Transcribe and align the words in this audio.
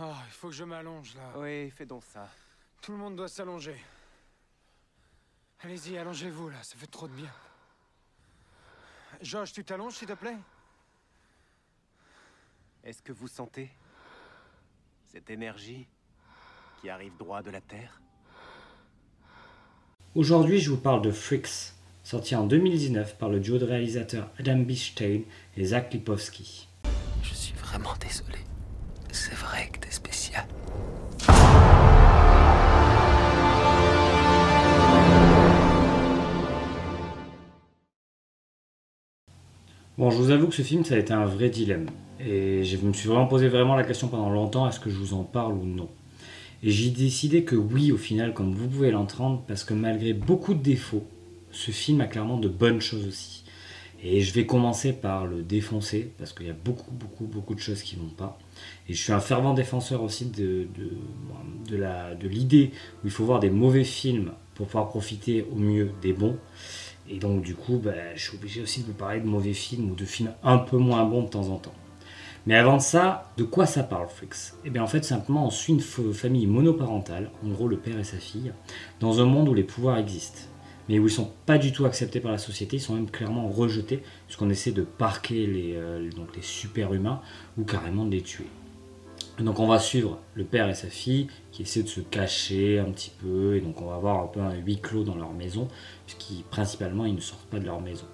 Oh, 0.00 0.12
il 0.26 0.32
faut 0.32 0.48
que 0.48 0.54
je 0.54 0.64
m'allonge 0.64 1.14
là. 1.14 1.32
Oui, 1.36 1.70
fais 1.70 1.86
donc 1.86 2.02
ça. 2.12 2.28
Tout 2.80 2.92
le 2.92 2.98
monde 2.98 3.16
doit 3.16 3.28
s'allonger. 3.28 3.80
Allez-y, 5.60 5.96
allongez-vous 5.96 6.48
là, 6.48 6.62
ça 6.62 6.76
fait 6.76 6.88
trop 6.88 7.06
de 7.06 7.12
bien. 7.12 7.30
Josh, 9.22 9.52
tu 9.52 9.64
t'allonges 9.64 9.94
s'il 9.94 10.08
te 10.08 10.14
plaît? 10.14 10.36
Est-ce 12.82 13.00
que 13.02 13.12
vous 13.12 13.28
sentez 13.28 13.70
cette 15.12 15.30
énergie 15.30 15.86
qui 16.80 16.90
arrive 16.90 17.16
droit 17.16 17.42
de 17.42 17.50
la 17.50 17.60
Terre? 17.60 18.00
Aujourd'hui, 20.14 20.60
je 20.60 20.70
vous 20.70 20.76
parle 20.76 21.02
de 21.02 21.10
Freaks, 21.10 21.72
sorti 22.02 22.36
en 22.36 22.46
2019 22.46 23.16
par 23.16 23.28
le 23.28 23.40
duo 23.40 23.58
de 23.58 23.64
réalisateurs 23.64 24.30
Adam 24.38 24.58
Bichstein 24.58 25.22
et 25.56 25.64
Zach 25.64 25.92
Lipowski. 25.92 26.68
Je 27.22 27.32
suis 27.32 27.54
vraiment 27.54 27.94
désolé. 27.96 28.40
C'est 29.12 29.34
vrai 29.34 29.70
Bon, 40.04 40.10
je 40.10 40.18
vous 40.18 40.32
avoue 40.32 40.48
que 40.48 40.54
ce 40.54 40.60
film, 40.60 40.84
ça 40.84 40.96
a 40.96 40.98
été 40.98 41.14
un 41.14 41.24
vrai 41.24 41.48
dilemme. 41.48 41.86
Et 42.20 42.62
je 42.62 42.76
me 42.76 42.92
suis 42.92 43.08
vraiment 43.08 43.26
posé 43.26 43.48
vraiment 43.48 43.74
la 43.74 43.84
question 43.84 44.08
pendant 44.08 44.28
longtemps, 44.28 44.68
est-ce 44.68 44.78
que 44.78 44.90
je 44.90 44.96
vous 44.96 45.14
en 45.14 45.22
parle 45.22 45.54
ou 45.54 45.64
non? 45.64 45.88
Et 46.62 46.70
j'ai 46.70 46.90
décidé 46.90 47.44
que 47.44 47.56
oui, 47.56 47.90
au 47.90 47.96
final, 47.96 48.34
comme 48.34 48.52
vous 48.52 48.68
pouvez 48.68 48.90
l'entendre, 48.90 49.42
parce 49.48 49.64
que 49.64 49.72
malgré 49.72 50.12
beaucoup 50.12 50.52
de 50.52 50.62
défauts, 50.62 51.06
ce 51.52 51.70
film 51.70 52.02
a 52.02 52.06
clairement 52.06 52.36
de 52.36 52.48
bonnes 52.48 52.82
choses 52.82 53.06
aussi. 53.06 53.44
Et 54.02 54.20
je 54.20 54.34
vais 54.34 54.44
commencer 54.44 54.92
par 54.92 55.24
le 55.26 55.42
défoncer, 55.42 56.12
parce 56.18 56.34
qu'il 56.34 56.48
y 56.48 56.50
a 56.50 56.52
beaucoup, 56.52 56.90
beaucoup, 56.90 57.24
beaucoup 57.24 57.54
de 57.54 57.60
choses 57.60 57.82
qui 57.82 57.96
vont 57.96 58.12
pas. 58.14 58.38
Et 58.90 58.92
je 58.92 59.02
suis 59.02 59.14
un 59.14 59.20
fervent 59.20 59.54
défenseur 59.54 60.02
aussi 60.02 60.26
de 60.26 60.68
l'idée 62.28 62.72
où 63.02 63.06
il 63.06 63.10
faut 63.10 63.24
voir 63.24 63.40
des 63.40 63.48
mauvais 63.48 63.84
films 63.84 64.32
pour 64.54 64.66
pouvoir 64.66 64.90
profiter 64.90 65.46
au 65.50 65.56
mieux 65.56 65.92
des 66.02 66.12
bons. 66.12 66.36
Et 67.08 67.18
donc 67.18 67.42
du 67.42 67.54
coup, 67.54 67.78
bah, 67.82 67.92
je 68.14 68.22
suis 68.28 68.36
obligé 68.36 68.62
aussi 68.62 68.80
de 68.80 68.86
vous 68.86 68.92
parler 68.94 69.20
de 69.20 69.26
mauvais 69.26 69.52
films 69.52 69.90
ou 69.90 69.94
de 69.94 70.04
films 70.04 70.32
un 70.42 70.58
peu 70.58 70.78
moins 70.78 71.04
bons 71.04 71.22
de 71.22 71.28
temps 71.28 71.48
en 71.48 71.58
temps. 71.58 71.74
Mais 72.46 72.56
avant 72.56 72.78
ça, 72.78 73.30
de 73.38 73.44
quoi 73.44 73.66
ça 73.66 73.82
parle 73.82 74.08
Freaks? 74.08 74.52
Eh 74.64 74.70
bien 74.70 74.82
en 74.82 74.86
fait 74.86 75.04
simplement 75.04 75.46
on 75.46 75.50
suit 75.50 75.72
une 75.72 75.80
fa- 75.80 76.02
famille 76.12 76.46
monoparentale, 76.46 77.30
en 77.42 77.48
gros 77.48 77.68
le 77.68 77.78
père 77.78 77.98
et 77.98 78.04
sa 78.04 78.18
fille, 78.18 78.52
dans 79.00 79.20
un 79.20 79.24
monde 79.24 79.48
où 79.48 79.54
les 79.54 79.64
pouvoirs 79.64 79.96
existent, 79.98 80.42
mais 80.88 80.98
où 80.98 81.06
ils 81.06 81.10
sont 81.10 81.30
pas 81.46 81.56
du 81.56 81.72
tout 81.72 81.86
acceptés 81.86 82.20
par 82.20 82.32
la 82.32 82.38
société, 82.38 82.76
ils 82.76 82.80
sont 82.80 82.94
même 82.94 83.10
clairement 83.10 83.48
rejetés, 83.48 84.02
puisqu'on 84.26 84.50
essaie 84.50 84.72
de 84.72 84.82
parquer 84.82 85.46
les, 85.46 85.72
euh, 85.74 86.10
les 86.34 86.42
super-humains 86.42 87.22
ou 87.56 87.64
carrément 87.64 88.04
de 88.04 88.10
les 88.10 88.22
tuer. 88.22 88.46
Donc 89.38 89.58
on 89.58 89.66
va 89.66 89.80
suivre 89.80 90.20
le 90.34 90.44
père 90.44 90.68
et 90.68 90.74
sa 90.74 90.86
fille 90.86 91.26
qui 91.50 91.62
essaient 91.62 91.82
de 91.82 91.88
se 91.88 92.00
cacher 92.00 92.78
un 92.78 92.84
petit 92.84 93.10
peu, 93.20 93.56
et 93.56 93.60
donc 93.60 93.80
on 93.82 93.86
va 93.86 93.96
avoir 93.96 94.22
un 94.22 94.26
peu 94.26 94.40
un 94.40 94.54
huis 94.54 94.80
clos 94.80 95.02
dans 95.02 95.16
leur 95.16 95.32
maison, 95.32 95.66
puisqu'ils 96.06 96.44
principalement 96.44 97.04
ils 97.04 97.14
ne 97.14 97.20
sortent 97.20 97.48
pas 97.50 97.58
de 97.58 97.66
leur 97.66 97.80
maison. 97.80 98.06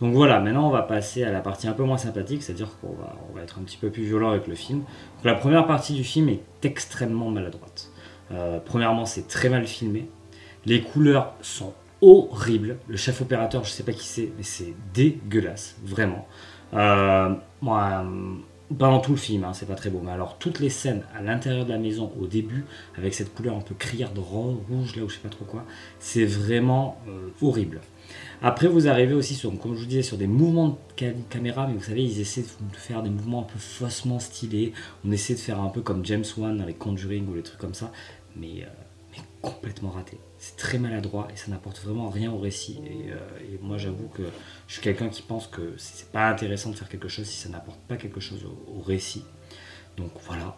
Donc 0.00 0.14
voilà, 0.14 0.40
maintenant 0.40 0.68
on 0.68 0.70
va 0.70 0.82
passer 0.82 1.24
à 1.24 1.32
la 1.32 1.40
partie 1.40 1.66
un 1.66 1.72
peu 1.72 1.82
moins 1.82 1.96
sympathique, 1.96 2.42
c'est-à-dire 2.42 2.68
qu'on 2.80 2.94
va, 3.34 3.42
être 3.42 3.58
un 3.58 3.62
petit 3.62 3.78
peu 3.78 3.90
plus 3.90 4.04
violent 4.04 4.30
avec 4.30 4.46
le 4.46 4.54
film. 4.54 4.84
La 5.24 5.34
première 5.34 5.66
partie 5.66 5.94
du 5.94 6.04
film 6.04 6.28
est 6.28 6.42
extrêmement 6.62 7.30
maladroite. 7.30 7.90
Euh, 8.30 8.60
premièrement, 8.64 9.06
c'est 9.06 9.26
très 9.26 9.48
mal 9.48 9.66
filmé. 9.66 10.08
Les 10.64 10.82
couleurs 10.82 11.34
sont 11.40 11.72
horribles. 12.02 12.76
Le 12.88 12.96
chef 12.96 13.20
opérateur, 13.22 13.64
je 13.64 13.70
sais 13.70 13.84
pas 13.84 13.92
qui 13.92 14.04
c'est, 14.06 14.32
mais 14.36 14.42
c'est 14.42 14.74
dégueulasse, 14.92 15.76
vraiment. 15.82 16.26
Euh, 16.74 17.34
moi, 17.62 18.04
pendant 18.78 19.00
tout 19.00 19.12
le 19.12 19.16
film, 19.16 19.44
hein, 19.44 19.52
c'est 19.52 19.66
pas 19.66 19.74
très 19.74 19.90
beau, 19.90 20.00
mais 20.04 20.10
alors 20.12 20.38
toutes 20.38 20.58
les 20.60 20.70
scènes 20.70 21.02
à 21.16 21.22
l'intérieur 21.22 21.64
de 21.66 21.70
la 21.72 21.78
maison 21.78 22.12
au 22.20 22.26
début, 22.26 22.64
avec 22.96 23.14
cette 23.14 23.32
couleur 23.34 23.56
un 23.56 23.60
peu 23.60 23.74
criarde, 23.74 24.18
rouge, 24.18 24.96
là 24.96 25.04
où 25.04 25.08
je 25.08 25.14
sais 25.14 25.20
pas 25.20 25.28
trop 25.28 25.44
quoi, 25.44 25.64
c'est 26.00 26.24
vraiment 26.24 26.98
euh, 27.08 27.28
horrible. 27.42 27.80
Après, 28.42 28.68
vous 28.68 28.86
arrivez 28.88 29.14
aussi 29.14 29.34
sur, 29.34 29.50
comme 29.58 29.74
je 29.74 29.80
vous 29.80 29.86
disais, 29.86 30.02
sur 30.02 30.16
des 30.16 30.26
mouvements 30.26 30.68
de 30.68 30.76
ca- 30.98 31.12
caméra, 31.30 31.66
mais 31.66 31.74
vous 31.74 31.82
savez, 31.84 32.04
ils 32.04 32.20
essaient 32.20 32.42
de 32.42 32.76
faire 32.76 33.02
des 33.02 33.10
mouvements 33.10 33.40
un 33.40 33.44
peu 33.44 33.58
faussement 33.58 34.18
stylés. 34.18 34.72
On 35.04 35.10
essaie 35.10 35.34
de 35.34 35.38
faire 35.38 35.60
un 35.60 35.68
peu 35.68 35.80
comme 35.80 36.04
James 36.04 36.24
Wan 36.36 36.60
avec 36.60 36.78
Conjuring 36.78 37.26
ou 37.28 37.34
les 37.34 37.42
trucs 37.42 37.58
comme 37.58 37.74
ça, 37.74 37.90
mais, 38.36 38.62
euh, 38.62 38.66
complètement 39.50 39.90
raté. 39.90 40.18
C'est 40.38 40.56
très 40.56 40.78
maladroit 40.78 41.28
et 41.32 41.36
ça 41.36 41.50
n'apporte 41.50 41.80
vraiment 41.80 42.10
rien 42.10 42.32
au 42.32 42.38
récit. 42.38 42.80
Et, 42.84 43.12
euh, 43.12 43.16
moi, 43.62 43.78
j'avoue 43.78 44.08
que 44.08 44.22
je 44.66 44.74
suis 44.74 44.82
quelqu'un 44.82 45.08
qui 45.08 45.22
pense 45.22 45.46
que 45.46 45.74
c'est 45.76 46.10
pas 46.10 46.28
intéressant 46.28 46.70
de 46.70 46.76
faire 46.76 46.88
quelque 46.88 47.08
chose 47.08 47.26
si 47.26 47.36
ça 47.36 47.48
n'apporte 47.48 47.80
pas 47.88 47.96
quelque 47.96 48.20
chose 48.20 48.44
au, 48.44 48.80
récit. 48.80 49.24
Donc 49.96 50.10
voilà. 50.26 50.56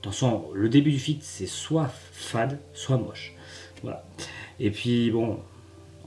Attention, 0.00 0.48
le 0.54 0.68
début 0.68 0.92
du 0.92 0.98
film, 0.98 1.18
c'est 1.20 1.46
soit 1.46 1.90
fade, 2.12 2.58
soit 2.72 2.96
moche. 2.96 3.34
Voilà. 3.82 4.04
Et 4.58 4.70
puis, 4.70 5.10
bon, 5.10 5.40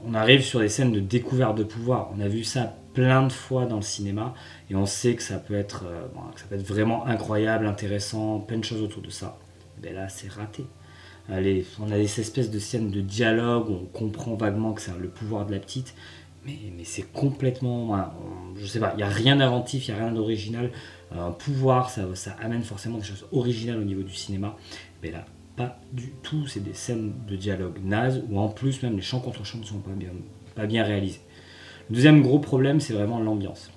on 0.04 0.14
arrive 0.14 0.42
sur 0.42 0.60
des 0.60 0.68
scènes 0.68 0.92
de 0.92 1.00
découverte 1.00 1.56
de 1.56 1.64
pouvoir. 1.64 2.10
On 2.16 2.20
a 2.20 2.28
vu 2.28 2.44
ça 2.44 2.76
plein 2.92 3.26
de 3.26 3.32
fois 3.32 3.66
dans 3.66 3.76
le 3.76 3.82
cinéma 3.82 4.34
et 4.70 4.76
on 4.76 4.86
sait 4.86 5.14
que 5.14 5.22
ça 5.22 5.38
peut 5.38 5.54
être, 5.54 5.84
euh, 5.86 6.06
bon, 6.14 6.20
que 6.32 6.40
ça 6.40 6.46
peut 6.46 6.54
être 6.54 6.66
vraiment 6.66 7.06
incroyable, 7.06 7.66
intéressant, 7.66 8.38
plein 8.40 8.58
de 8.58 8.64
choses 8.64 8.82
autour 8.82 9.02
de 9.02 9.10
ça. 9.10 9.38
Mais 9.82 9.92
là, 9.92 10.08
c'est 10.08 10.30
raté. 10.30 10.64
On 11.28 11.34
a 11.34 11.96
des 11.96 12.20
espèces 12.20 12.50
de 12.50 12.58
scènes 12.58 12.90
de 12.90 13.00
dialogue 13.00 13.70
où 13.70 13.74
on 13.74 13.86
comprend 13.86 14.34
vaguement 14.34 14.72
que 14.72 14.82
c'est 14.82 14.92
le 14.98 15.08
pouvoir 15.08 15.46
de 15.46 15.52
la 15.52 15.58
petite, 15.58 15.94
mais, 16.44 16.58
c'est 16.84 17.10
complètement. 17.12 17.92
on- 17.92 18.56
je 18.56 18.66
sais 18.66 18.78
pas, 18.78 18.92
il 18.94 18.98
n'y 18.98 19.02
a 19.02 19.08
rien 19.08 19.36
d'inventif, 19.36 19.88
il 19.88 19.94
n'y 19.94 20.00
a 20.00 20.04
rien 20.04 20.12
d'original. 20.12 20.70
Un 21.16 21.30
pouvoir, 21.30 21.90
ça, 21.90 22.06
amène 22.42 22.62
forcément 22.62 22.98
des 22.98 23.04
choses 23.04 23.26
originales 23.32 23.78
au 23.78 23.84
niveau 23.84 24.02
du 24.02 24.12
cinéma. 24.14 24.56
Mais 25.02 25.10
là, 25.10 25.24
pas 25.56 25.78
du 25.92 26.10
tout. 26.22 26.46
C'est 26.46 26.62
des 26.62 26.74
scènes 26.74 27.12
de 27.26 27.36
dialogue 27.36 27.78
nazes 27.82 28.22
où 28.28 28.38
en 28.38 28.48
plus, 28.48 28.82
même 28.82 28.96
les 28.96 29.02
chants 29.02 29.20
contre 29.20 29.44
chants 29.44 29.58
ne 29.58 29.64
sont 29.64 29.78
pas 30.54 30.66
bien, 30.66 30.84
réalisés. 30.84 31.20
Le 31.88 31.94
deuxième 31.96 32.20
gros 32.22 32.38
problème, 32.40 32.80
c'est 32.80 32.92
vraiment 32.94 33.20
l'ambiance. 33.20 33.70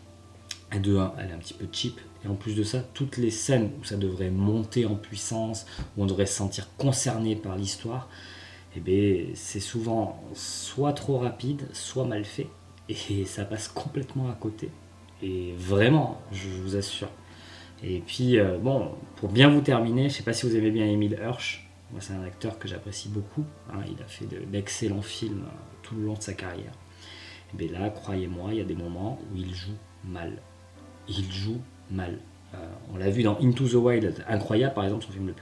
De 0.84 0.98
un, 0.98 1.14
elle 1.20 1.30
est 1.30 1.34
un 1.34 1.38
petit 1.38 1.54
peu 1.54 1.68
cheap. 1.72 2.00
Et 2.26 2.28
en 2.28 2.36
plus 2.36 2.56
de 2.56 2.64
ça, 2.64 2.80
toutes 2.94 3.18
les 3.18 3.30
scènes 3.32 3.72
où 3.80 3.84
ça 3.84 3.96
devrait 3.98 4.30
monter 4.32 4.86
en 4.86 4.96
puissance, 4.96 5.66
où 5.96 6.04
on 6.04 6.06
devrait 6.06 6.26
se 6.26 6.34
sentir 6.36 6.68
concerné 6.78 7.36
par 7.36 7.56
l'histoire, 7.56 8.10
eh 8.76 8.80
bien, 8.80 9.26
c'est 9.34 9.60
souvent 9.60 10.22
soit 10.34 10.94
trop 10.94 11.18
rapide, 11.20 11.68
soit 11.74 12.06
mal 12.06 12.26
fait. 12.26 12.48
Et 12.90 13.26
ça 13.26 13.44
passe 13.46 13.68
complètement 13.68 14.30
à 14.30 14.34
côté. 14.34 14.70
Et 15.22 15.54
vraiment, 15.58 16.22
je 16.32 16.48
vous 16.62 16.76
assure. 16.76 17.10
Et 17.84 18.00
puis, 18.00 18.40
euh, 18.40 18.58
bon, 18.58 18.92
pour 19.18 19.30
bien 19.30 19.50
vous 19.50 19.62
terminer, 19.62 20.10
je 20.10 20.16
sais 20.16 20.24
pas 20.24 20.34
si 20.34 20.48
vous 20.48 20.56
aimez 20.56 20.72
bien 20.72 20.86
Emile 20.86 21.18
Hirsch. 21.22 21.68
Moi, 21.92 22.02
c'est 22.02 22.14
un 22.14 22.24
acteur 22.24 22.58
que 22.60 22.68
j'apprécie 22.68 23.10
beaucoup. 23.10 23.44
hein. 23.72 23.80
il 23.88 24.02
a 24.02 24.08
fait 24.08 24.26
de- 24.26 24.44
d'excellents 24.46 25.02
films 25.02 25.44
euh, 25.46 25.58
tout 25.84 25.96
le 25.96 26.06
long 26.06 26.14
de 26.16 26.22
sa 26.22 26.34
carrière. 26.34 26.72
Et 27.54 27.58
bien 27.58 27.80
là, 27.80 27.90
croyez-moi, 27.90 28.50
il 28.52 28.58
y 28.58 28.62
a 28.62 28.66
des 28.66 28.76
moments 28.76 29.20
où 29.32 29.38
il 29.38 29.54
joue 29.54 29.76
mal. 30.04 30.42
Il 31.08 31.32
joue 31.32 31.62
mal. 31.92 32.20
Euh, 32.54 32.58
on 32.94 32.98
l'a 32.98 33.10
vu 33.10 33.24
dans 33.24 33.38
Into 33.42 33.68
the 33.68 33.74
Wild, 33.74 34.24
incroyable 34.28 34.74
par 34.74 34.86
exemple, 34.86 35.06
son 35.06 35.12
film 35.12 35.28
le 35.28 35.34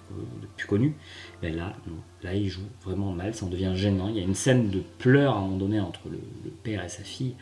plus, 0.58 0.66
connu. 0.66 0.96
Mais 1.42 1.52
là, 1.52 1.74
non. 1.88 1.98
Là, 2.24 2.34
il 2.34 2.50
joue 2.50 2.64
vraiment 2.84 3.12
mal, 3.12 3.36
ça 3.36 3.46
en 3.46 3.50
devient 3.50 3.74
gênant. 3.76 4.10
Il 4.10 4.16
y 4.16 4.20
a 4.20 4.24
une 4.24 4.36
scène 4.36 4.70
de 4.70 4.82
pleurs 4.98 5.36
à 5.36 5.38
un 5.38 5.42
moment 5.42 5.58
donné 5.58 5.80
entre 5.80 6.10
le, 6.10 6.20
père 6.64 6.84
et 6.84 6.90
sa 6.90 7.04
fille. 7.04 7.36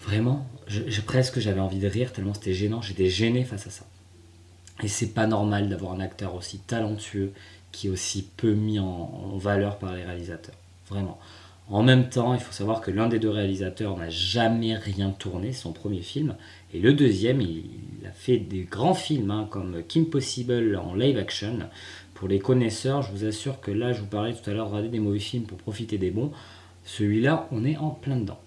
Vraiment, 0.00 0.46
presque 1.06 1.40
j'avais 1.40 1.60
envie 1.60 1.78
de 1.78 1.88
rire 1.88 2.12
tellement 2.12 2.34
c'était 2.34 2.54
gênant. 2.54 2.82
J'étais 2.82 3.08
gêné 3.08 3.44
face 3.44 3.66
à 3.66 3.70
ça. 3.70 3.84
Et 4.82 4.88
c'est 4.88 5.12
pas 5.14 5.26
normal 5.26 5.68
d'avoir 5.68 5.92
un 5.92 6.00
acteur 6.00 6.34
aussi 6.34 6.58
talentueux 6.58 7.32
qui 7.72 7.86
est 7.86 7.90
aussi 7.90 8.22
peu 8.36 8.54
mis 8.54 8.78
en, 8.78 8.84
en 8.84 9.38
valeur 9.38 9.78
par 9.78 9.94
les 9.94 10.04
réalisateurs. 10.04 10.56
Vraiment. 10.88 11.18
En 11.70 11.82
même 11.82 12.10
temps, 12.10 12.34
il 12.34 12.40
faut 12.40 12.52
savoir 12.52 12.82
que 12.82 12.90
l'un 12.90 13.08
des 13.08 13.18
deux 13.18 13.30
réalisateurs 13.30 13.96
n'a 13.96 14.10
jamais 14.10 14.76
rien 14.76 15.10
tourné, 15.10 15.52
son 15.52 15.72
premier 15.72 16.02
film. 16.02 16.36
Et 16.74 16.78
le 16.78 16.92
deuxième, 16.92 17.40
il, 17.40 17.64
a 18.06 18.12
fait 18.12 18.36
des 18.36 18.64
grands 18.64 18.94
films 18.94 19.30
hein, 19.30 19.48
comme 19.50 19.82
Kim 19.88 20.10
Possible 20.10 20.76
en 20.76 20.94
live 20.94 21.16
action. 21.16 21.60
Pour 22.12 22.28
les 22.28 22.38
connaisseurs, 22.38 23.00
je 23.00 23.12
vous 23.12 23.24
assure 23.24 23.60
que 23.60 23.70
là, 23.70 23.92
je 23.92 24.00
vous 24.00 24.06
parlais 24.06 24.34
tout 24.34 24.48
à 24.48 24.52
l'heure, 24.52 24.68
regarder 24.68 24.90
des 24.90 24.98
mauvais 24.98 25.18
films 25.18 25.44
pour 25.44 25.56
profiter 25.56 25.96
des 25.96 26.10
bons. 26.10 26.32
Celui-là, 26.84 27.48
on 27.50 27.64
est 27.64 27.78
en 27.78 27.90
plein 27.90 28.16
dedans. 28.16 28.40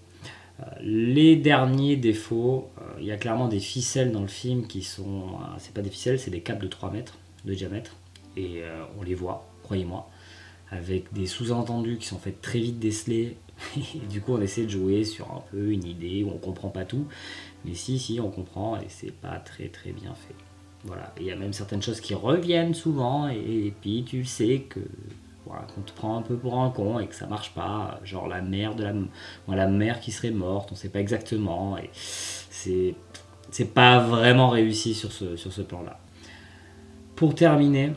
Euh, 0.60 0.64
Les 0.80 1.34
derniers 1.34 1.96
défauts, 1.96 2.70
euh, 2.78 2.84
il 3.00 3.06
y 3.06 3.12
a 3.12 3.16
clairement 3.16 3.48
des 3.48 3.60
ficelles 3.60 4.12
dans 4.12 4.22
le 4.22 4.28
film 4.28 4.68
qui 4.68 4.82
sont. 4.82 5.02
euh, 5.40 5.56
c'est 5.58 5.74
pas 5.74 5.82
des 5.82 5.90
ficelles, 5.90 6.20
c'est 6.20 6.30
des 6.30 6.40
câbles 6.40 6.62
de 6.62 6.68
3 6.68 6.92
mètres 6.92 7.18
de 7.44 7.54
diamètre. 7.54 7.96
Et 8.36 8.62
on 8.96 9.02
les 9.02 9.16
voit, 9.16 9.48
croyez-moi, 9.64 10.08
avec 10.70 11.12
des 11.12 11.26
sous-entendus 11.26 11.98
qui 11.98 12.06
sont 12.06 12.18
faits 12.18 12.40
très 12.40 12.58
vite 12.58 12.78
décelés. 12.78 13.36
Et 13.76 14.06
du 14.06 14.20
coup, 14.20 14.34
on 14.34 14.40
essaie 14.40 14.64
de 14.64 14.70
jouer 14.70 15.04
sur 15.04 15.26
un 15.30 15.42
peu 15.50 15.70
une 15.70 15.84
idée 15.84 16.24
où 16.24 16.30
on 16.30 16.38
comprend 16.38 16.68
pas 16.68 16.84
tout. 16.84 17.06
Mais 17.64 17.74
si, 17.74 17.98
si, 17.98 18.20
on 18.20 18.30
comprend 18.30 18.76
et 18.76 18.86
c'est 18.88 19.12
pas 19.12 19.38
très 19.38 19.68
très 19.68 19.90
bien 19.90 20.14
fait. 20.14 20.34
Voilà. 20.84 21.12
Il 21.18 21.26
y 21.26 21.32
a 21.32 21.36
même 21.36 21.52
certaines 21.52 21.82
choses 21.82 22.00
qui 22.00 22.14
reviennent 22.14 22.74
souvent 22.74 23.28
et, 23.28 23.74
puis 23.80 24.04
tu 24.04 24.24
sais 24.24 24.60
que 24.68 24.80
voilà, 25.44 25.66
qu'on 25.74 25.80
te 25.80 25.92
prend 25.92 26.16
un 26.16 26.22
peu 26.22 26.36
pour 26.36 26.60
un 26.60 26.70
con 26.70 27.00
et 27.00 27.06
que 27.06 27.14
ça 27.14 27.26
marche 27.26 27.52
pas, 27.54 27.98
genre 28.04 28.28
la 28.28 28.42
mère 28.42 28.74
de 28.74 28.84
la, 28.84 28.92
la 29.48 29.66
mère 29.66 29.98
qui 29.98 30.12
serait 30.12 30.30
morte, 30.30 30.70
on 30.70 30.74
sait 30.74 30.90
pas 30.90 31.00
exactement, 31.00 31.78
et 31.78 31.88
c'est 31.92 32.94
c'est 33.50 33.72
pas 33.72 33.98
vraiment 33.98 34.50
réussi 34.50 34.94
sur 34.94 35.10
ce, 35.10 35.36
sur 35.36 35.52
ce 35.52 35.62
plan-là. 35.62 35.98
pour 37.16 37.34
terminer, 37.34 37.92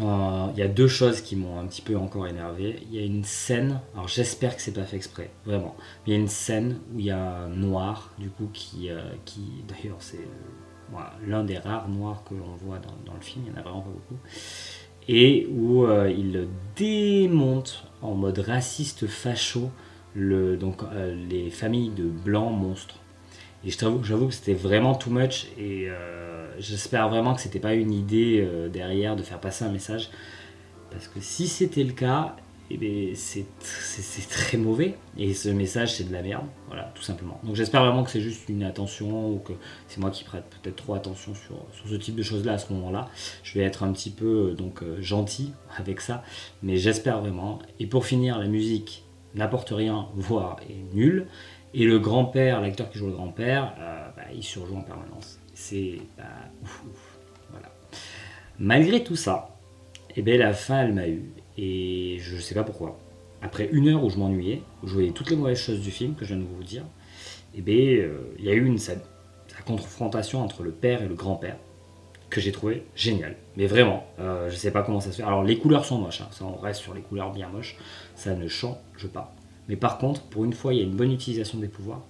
euh, 0.00 0.48
il 0.52 0.58
y 0.58 0.62
a 0.62 0.68
deux 0.68 0.88
choses 0.88 1.20
qui 1.20 1.36
m'ont 1.36 1.58
un 1.58 1.66
petit 1.66 1.82
peu 1.82 1.96
encore 1.96 2.26
énervé. 2.26 2.82
Il 2.90 2.94
y 2.94 3.02
a 3.02 3.06
une 3.06 3.24
scène, 3.24 3.80
alors 3.94 4.08
j'espère 4.08 4.56
que 4.56 4.62
c'est 4.62 4.72
pas 4.72 4.84
fait 4.84 4.96
exprès, 4.96 5.30
vraiment. 5.44 5.76
Il 6.06 6.12
y 6.12 6.16
a 6.16 6.18
une 6.18 6.28
scène 6.28 6.80
où 6.92 6.98
il 6.98 7.06
y 7.06 7.10
a 7.10 7.18
un 7.18 7.48
noir, 7.48 8.12
du 8.18 8.28
coup, 8.30 8.48
qui, 8.52 8.90
euh, 8.90 9.02
qui 9.24 9.62
d'ailleurs, 9.68 9.98
c'est 10.00 10.16
euh, 10.16 10.98
l'un 11.26 11.44
des 11.44 11.58
rares 11.58 11.88
noirs 11.88 12.24
que 12.24 12.34
l'on 12.34 12.56
voit 12.56 12.78
dans, 12.78 13.14
le 13.14 13.20
film, 13.20 13.44
il 13.46 13.52
n'y 13.52 13.56
en 13.56 13.60
a 13.60 13.62
vraiment 13.62 13.82
pas 13.82 13.90
beaucoup, 13.90 14.20
et 15.08 15.46
où 15.46 15.86
il 16.08 16.48
démonte 16.76 17.84
en 18.00 18.14
mode 18.14 18.38
raciste 18.38 19.06
facho 19.06 19.70
les 20.16 21.50
familles 21.50 21.90
de 21.90 22.04
blancs 22.04 22.56
monstres. 22.56 22.96
Et 23.66 23.70
j'avoue 23.70 24.28
que 24.28 24.34
c'était 24.34 24.54
vraiment 24.54 24.94
too 24.94 25.10
much 25.10 25.46
et 25.58 25.88
j'espère 26.58 27.08
vraiment 27.08 27.34
que 27.34 27.40
c'était 27.40 27.60
pas 27.60 27.74
une 27.74 27.92
idée 27.92 28.40
euh, 28.40 28.68
derrière 28.68 29.16
de 29.16 29.22
faire 29.22 29.40
passer 29.40 29.64
un 29.64 29.70
message. 29.70 30.10
Parce 30.90 31.08
que 31.08 31.20
si 31.20 31.48
c'était 31.48 31.82
le 31.82 31.92
cas, 31.92 32.36
eh 32.70 32.76
ben, 32.76 33.14
c'est 33.14 33.46
très 34.28 34.56
mauvais. 34.56 34.96
Et 35.18 35.34
ce 35.34 35.48
message, 35.48 35.94
c'est 35.94 36.04
de 36.04 36.12
la 36.12 36.22
merde. 36.22 36.46
Voilà, 36.68 36.92
tout 36.94 37.02
simplement. 37.02 37.40
Donc 37.42 37.56
j'espère 37.56 37.84
vraiment 37.84 38.04
que 38.04 38.10
c'est 38.10 38.20
juste 38.20 38.48
une 38.48 38.62
attention 38.62 39.30
ou 39.30 39.38
que 39.38 39.52
c'est 39.88 40.00
moi 40.00 40.10
qui 40.10 40.24
prête 40.24 40.44
peut-être 40.62 40.76
trop 40.76 40.94
attention 40.94 41.34
sur, 41.34 41.56
ce 41.88 41.94
type 41.96 42.14
de 42.14 42.22
choses-là 42.22 42.52
à 42.52 42.58
ce 42.58 42.72
moment-là. 42.72 43.08
Je 43.42 43.58
vais 43.58 43.64
être 43.64 43.82
un 43.82 43.92
petit 43.92 44.10
peu 44.10 44.50
euh, 44.50 44.54
donc 44.54 44.82
euh, 44.82 45.00
gentil 45.00 45.52
avec 45.78 46.00
ça. 46.00 46.22
Mais 46.62 46.76
j'espère 46.76 47.20
vraiment. 47.20 47.58
Et 47.80 47.86
pour 47.86 48.06
finir, 48.06 48.38
la 48.38 48.46
musique 48.46 49.04
n'apporte 49.34 49.70
rien, 49.70 50.06
voire 50.14 50.58
est 50.68 50.94
nulle. 50.94 51.26
Et 51.74 51.84
le 51.84 51.98
grand-père, 51.98 52.60
l'acteur 52.60 52.88
qui 52.90 52.98
joue 52.98 53.06
le 53.06 53.12
grand-père, 53.12 53.74
bah, 54.16 54.22
il 54.34 54.42
surjoue 54.42 54.76
en 54.76 54.82
permanence 54.82 55.40
c'est 55.54 55.98
bah, 56.18 56.24
ouf, 56.62 56.84
Voilà. 57.50 57.68
Malgré 58.58 59.02
tout 59.02 59.16
ça, 59.16 59.56
et 60.10 60.20
eh 60.20 60.22
bien, 60.22 60.36
la 60.36 60.52
fin, 60.52 60.82
elle 60.82 60.92
m'a 60.92 61.08
eu. 61.08 61.32
Et 61.56 62.18
je 62.20 62.36
ne 62.36 62.40
sais 62.40 62.54
pas 62.54 62.64
pourquoi. 62.64 62.98
Après 63.42 63.68
une 63.72 63.88
heure 63.88 64.04
où 64.04 64.10
je 64.10 64.18
m'ennuyais, 64.18 64.62
où 64.82 64.86
je 64.86 64.94
voyais 64.94 65.10
toutes 65.10 65.30
les 65.30 65.36
mauvaises 65.36 65.58
choses 65.58 65.80
du 65.80 65.90
film 65.90 66.14
que 66.14 66.24
je 66.24 66.34
viens 66.34 66.42
de 66.42 66.48
vous 66.48 66.62
dire, 66.62 66.82
et 67.54 67.58
eh 67.58 67.62
bien, 67.62 68.02
euh, 68.02 68.18
il 68.38 68.44
y 68.44 68.50
a 68.50 68.52
eu 68.52 68.64
une 68.64 68.78
la 68.78 69.62
confrontation 69.64 70.42
entre 70.42 70.62
le 70.64 70.72
père 70.72 71.02
et 71.02 71.08
le 71.08 71.14
grand-père, 71.14 71.56
que 72.30 72.40
j'ai 72.40 72.50
trouvé 72.50 72.84
génial. 72.96 73.36
Mais 73.56 73.66
vraiment, 73.66 74.06
euh, 74.18 74.48
je 74.48 74.54
ne 74.54 74.58
sais 74.58 74.72
pas 74.72 74.82
comment 74.82 75.00
ça 75.00 75.12
se 75.12 75.18
fait. 75.18 75.22
Alors, 75.22 75.44
les 75.44 75.58
couleurs 75.58 75.84
sont 75.84 75.98
moches, 75.98 76.20
hein. 76.20 76.28
ça, 76.32 76.44
on 76.44 76.56
reste 76.56 76.80
sur 76.80 76.94
les 76.94 77.00
couleurs 77.00 77.32
bien 77.32 77.48
moches, 77.48 77.76
ça 78.16 78.34
ne 78.34 78.48
change 78.48 79.06
pas. 79.12 79.34
Mais 79.68 79.76
par 79.76 79.98
contre, 79.98 80.22
pour 80.22 80.44
une 80.44 80.52
fois, 80.52 80.74
il 80.74 80.78
y 80.78 80.80
a 80.80 80.84
une 80.84 80.96
bonne 80.96 81.12
utilisation 81.12 81.58
des 81.58 81.68
pouvoirs 81.68 82.02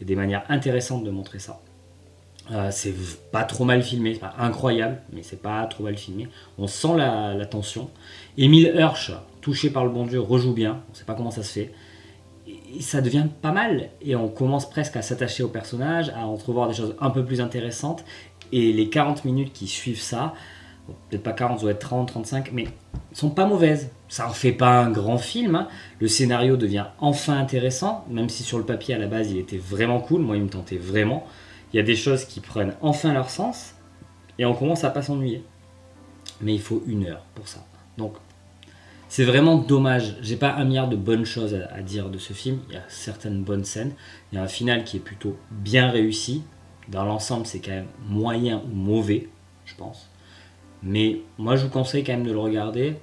et 0.00 0.04
des 0.04 0.16
manières 0.16 0.44
intéressantes 0.48 1.04
de 1.04 1.10
montrer 1.10 1.38
ça. 1.38 1.60
Euh, 2.50 2.70
c'est 2.70 2.94
pas 3.30 3.44
trop 3.44 3.64
mal 3.64 3.82
filmé, 3.82 4.14
c'est 4.14 4.20
pas 4.20 4.34
incroyable, 4.38 5.02
mais 5.12 5.22
c'est 5.22 5.40
pas 5.42 5.66
trop 5.66 5.84
mal 5.84 5.96
filmé. 5.96 6.28
On 6.56 6.66
sent 6.66 6.96
la, 6.96 7.44
tension. 7.46 7.90
Emile 8.38 8.72
Hirsch, 8.74 9.12
touché 9.40 9.70
par 9.70 9.84
le 9.84 9.90
bon 9.90 10.06
Dieu, 10.06 10.20
rejoue 10.20 10.54
bien. 10.54 10.82
On 10.90 10.94
sait 10.94 11.04
pas 11.04 11.14
comment 11.14 11.30
ça 11.30 11.42
se 11.42 11.52
fait. 11.52 11.72
Et 12.46 12.80
ça 12.80 13.00
devient 13.00 13.26
pas 13.42 13.52
mal. 13.52 13.90
Et 14.00 14.16
on 14.16 14.28
commence 14.28 14.68
presque 14.68 14.96
à 14.96 15.02
s'attacher 15.02 15.42
au 15.42 15.48
personnage, 15.48 16.10
à 16.10 16.26
entrevoir 16.26 16.68
des 16.68 16.74
choses 16.74 16.94
un 17.00 17.10
peu 17.10 17.24
plus 17.24 17.40
intéressantes. 17.40 18.04
Et 18.50 18.72
les 18.72 18.88
40 18.88 19.26
minutes 19.26 19.52
qui 19.52 19.66
suivent 19.66 20.00
ça, 20.00 20.32
peut-être 21.10 21.22
pas 21.22 21.32
40, 21.32 21.58
ça 21.58 21.62
doit 21.62 21.72
être 21.72 21.80
30, 21.80 22.08
35, 22.08 22.52
mais 22.52 22.64
sont 23.12 23.30
pas 23.30 23.46
mauvaises. 23.46 23.90
Ça 24.08 24.28
en 24.28 24.32
fait 24.32 24.52
pas 24.52 24.80
un 24.80 24.90
grand 24.90 25.18
film. 25.18 25.54
Hein. 25.54 25.68
Le 26.00 26.08
scénario 26.08 26.56
devient 26.56 26.86
enfin 26.98 27.38
intéressant, 27.38 28.04
même 28.08 28.28
si 28.28 28.42
sur 28.42 28.58
le 28.58 28.64
papier 28.64 28.94
à 28.94 28.98
la 28.98 29.06
base 29.06 29.30
il 29.30 29.38
était 29.38 29.58
vraiment 29.58 30.00
cool. 30.00 30.22
Moi, 30.22 30.36
il 30.36 30.42
me 30.42 30.48
tentait 30.48 30.78
vraiment 30.78 31.26
il 31.72 31.76
y 31.76 31.80
a 31.80 31.82
des 31.82 31.96
choses 31.96 32.24
qui 32.24 32.40
prennent 32.40 32.74
enfin 32.80 33.12
leur 33.12 33.30
sens 33.30 33.74
et 34.38 34.46
on 34.46 34.54
commence 34.54 34.84
à 34.84 34.90
pas 34.90 35.02
s'ennuyer. 35.02 35.44
Mais 36.40 36.54
il 36.54 36.60
faut 36.60 36.82
une 36.86 37.06
heure 37.06 37.24
pour 37.34 37.48
ça. 37.48 37.64
Donc 37.96 38.14
c'est 39.08 39.24
vraiment 39.24 39.56
dommage. 39.56 40.16
J'ai 40.22 40.36
pas 40.36 40.54
un 40.54 40.64
milliard 40.64 40.88
de 40.88 40.96
bonnes 40.96 41.24
choses 41.24 41.54
à, 41.54 41.80
dire 41.82 42.10
de 42.10 42.18
ce 42.18 42.32
film. 42.32 42.60
Il 42.68 42.74
y 42.74 42.78
a 42.78 42.84
certaines 42.88 43.42
bonnes 43.42 43.64
scènes. 43.64 43.92
Il 44.32 44.36
y 44.36 44.38
a 44.38 44.42
un 44.42 44.48
final 44.48 44.84
qui 44.84 44.98
est 44.98 45.00
plutôt 45.00 45.36
bien 45.50 45.90
réussi. 45.90 46.42
Dans 46.88 47.04
l'ensemble, 47.04 47.46
c'est 47.46 47.60
quand 47.60 47.72
même 47.72 47.88
moyen 48.06 48.62
ou 48.70 48.74
mauvais, 48.74 49.28
je 49.66 49.74
pense. 49.74 50.07
Mais 50.82 51.20
moi, 51.38 51.56
je 51.56 51.64
vous 51.64 51.70
conseille 51.70 52.04
quand 52.04 52.12
même 52.12 52.26
de 52.26 52.32
le 52.32 52.38
regarder. 52.38 52.94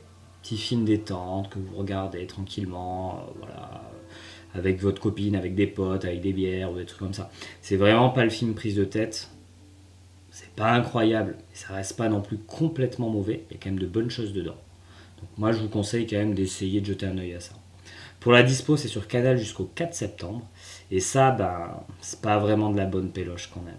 Petit 0.41 0.57
film 0.57 0.85
détente 0.85 1.49
que 1.49 1.59
vous 1.59 1.75
regardez 1.75 2.25
tranquillement. 2.27 3.19
Euh, 3.19 3.31
voilà 3.39 3.81
avec 4.55 4.81
votre 4.81 5.01
copine, 5.01 5.35
avec 5.35 5.55
des 5.55 5.67
potes, 5.67 6.05
avec 6.05 6.21
des 6.21 6.33
bières 6.33 6.71
ou 6.71 6.77
des 6.77 6.85
trucs 6.85 6.99
comme 6.99 7.13
ça. 7.13 7.29
C'est 7.61 7.75
vraiment 7.75 8.09
pas 8.09 8.23
le 8.23 8.29
film 8.29 8.55
prise 8.55 8.75
de 8.75 8.85
tête. 8.85 9.29
C'est 10.31 10.51
pas 10.51 10.71
incroyable, 10.73 11.37
ça 11.53 11.73
reste 11.73 11.95
pas 11.95 12.09
non 12.09 12.21
plus 12.21 12.37
complètement 12.37 13.09
mauvais. 13.09 13.45
Il 13.49 13.53
y 13.53 13.57
a 13.57 13.59
quand 13.61 13.69
même 13.69 13.79
de 13.79 13.85
bonnes 13.85 14.09
choses 14.09 14.33
dedans. 14.33 14.57
Donc 15.21 15.29
moi, 15.37 15.51
je 15.51 15.59
vous 15.59 15.69
conseille 15.69 16.07
quand 16.07 16.17
même 16.17 16.33
d'essayer 16.33 16.81
de 16.81 16.85
jeter 16.85 17.05
un 17.05 17.17
œil 17.17 17.33
à 17.33 17.39
ça. 17.39 17.53
Pour 18.19 18.31
la 18.31 18.43
dispo, 18.43 18.75
c'est 18.75 18.87
sur 18.87 19.07
Canal 19.07 19.37
jusqu'au 19.37 19.65
4 19.75 19.93
septembre. 19.93 20.45
Et 20.91 20.99
ça, 20.99 21.31
ben, 21.31 21.83
c'est 22.01 22.21
pas 22.21 22.37
vraiment 22.37 22.69
de 22.69 22.77
la 22.77 22.85
bonne 22.85 23.11
péloche 23.11 23.49
quand 23.53 23.61
même. 23.61 23.75